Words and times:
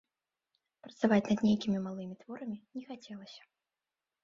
Працаваць 0.87 1.27
над 1.31 1.39
нейкімі 1.49 1.83
малымі 1.85 2.15
творамі 2.25 2.57
не 2.75 2.83
хацелася. 2.91 3.41